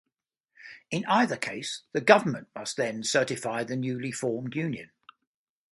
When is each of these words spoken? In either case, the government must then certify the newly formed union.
In 0.89 1.05
either 1.05 1.37
case, 1.37 1.83
the 1.91 2.01
government 2.01 2.47
must 2.55 2.75
then 2.75 3.03
certify 3.03 3.63
the 3.63 3.75
newly 3.75 4.11
formed 4.11 4.55
union. 4.55 4.89